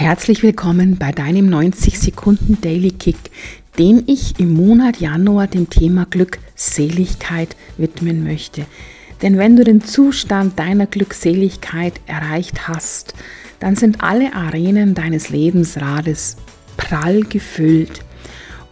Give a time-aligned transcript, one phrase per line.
[0.00, 3.16] Herzlich willkommen bei deinem 90 Sekunden Daily Kick,
[3.80, 8.64] den ich im Monat Januar dem Thema Glückseligkeit widmen möchte.
[9.22, 13.14] Denn wenn du den Zustand deiner Glückseligkeit erreicht hast,
[13.58, 16.36] dann sind alle Arenen deines Lebensrades
[16.76, 18.04] prall gefüllt.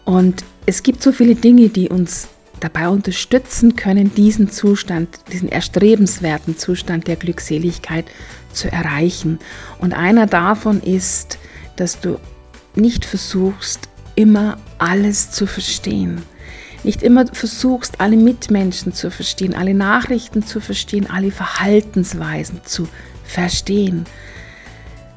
[0.05, 2.29] Und es gibt so viele Dinge, die uns
[2.59, 8.05] dabei unterstützen können, diesen Zustand, diesen erstrebenswerten Zustand der Glückseligkeit
[8.51, 9.39] zu erreichen.
[9.79, 11.37] Und einer davon ist,
[11.75, 12.19] dass du
[12.75, 16.21] nicht versuchst, immer alles zu verstehen.
[16.83, 22.87] Nicht immer versuchst, alle Mitmenschen zu verstehen, alle Nachrichten zu verstehen, alle Verhaltensweisen zu
[23.23, 24.05] verstehen.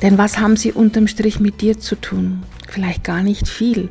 [0.02, 2.42] Denn was haben sie unterm Strich mit dir zu tun?
[2.68, 3.90] Vielleicht gar nicht viel.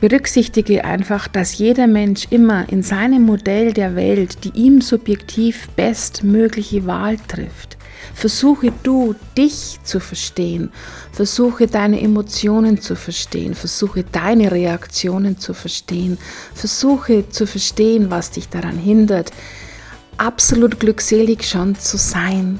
[0.00, 6.86] Berücksichtige einfach, dass jeder Mensch immer in seinem Modell der Welt die ihm subjektiv bestmögliche
[6.86, 7.78] Wahl trifft.
[8.14, 10.70] Versuche du, dich zu verstehen.
[11.12, 13.54] Versuche deine Emotionen zu verstehen.
[13.54, 16.18] Versuche deine Reaktionen zu verstehen.
[16.54, 19.32] Versuche zu verstehen, was dich daran hindert,
[20.16, 22.58] absolut glückselig schon zu sein.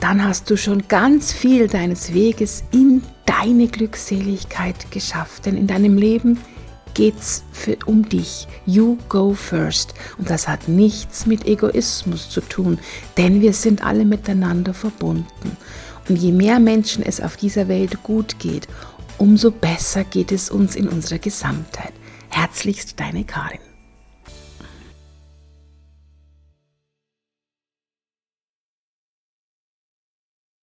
[0.00, 5.46] Dann hast du schon ganz viel deines Weges in deine Glückseligkeit geschafft.
[5.46, 6.38] Denn in deinem Leben
[6.94, 8.46] geht's für, um dich.
[8.66, 9.94] You go first.
[10.18, 12.78] Und das hat nichts mit Egoismus zu tun,
[13.16, 15.56] denn wir sind alle miteinander verbunden.
[16.08, 18.68] Und je mehr Menschen es auf dieser Welt gut geht,
[19.18, 21.92] umso besser geht es uns in unserer Gesamtheit.
[22.28, 23.71] Herzlichst deine Karin.